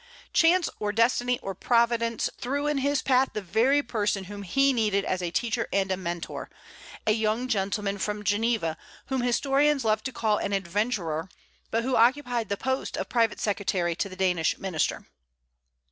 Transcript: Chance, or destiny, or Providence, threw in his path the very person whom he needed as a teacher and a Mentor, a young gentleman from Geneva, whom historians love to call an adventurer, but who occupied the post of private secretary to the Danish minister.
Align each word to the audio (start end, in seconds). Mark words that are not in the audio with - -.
Chance, 0.33 0.67
or 0.79 0.91
destiny, 0.91 1.37
or 1.43 1.53
Providence, 1.53 2.27
threw 2.39 2.65
in 2.65 2.79
his 2.79 3.03
path 3.03 3.29
the 3.33 3.39
very 3.43 3.83
person 3.83 4.23
whom 4.23 4.41
he 4.41 4.73
needed 4.73 5.05
as 5.05 5.21
a 5.21 5.29
teacher 5.29 5.67
and 5.71 5.91
a 5.91 5.95
Mentor, 5.95 6.49
a 7.05 7.11
young 7.11 7.47
gentleman 7.47 7.99
from 7.99 8.23
Geneva, 8.23 8.77
whom 9.09 9.21
historians 9.21 9.85
love 9.85 10.01
to 10.05 10.11
call 10.11 10.39
an 10.39 10.53
adventurer, 10.53 11.29
but 11.69 11.83
who 11.83 11.95
occupied 11.95 12.49
the 12.49 12.57
post 12.57 12.97
of 12.97 13.09
private 13.09 13.39
secretary 13.39 13.95
to 13.95 14.09
the 14.09 14.15
Danish 14.15 14.57
minister. 14.57 15.05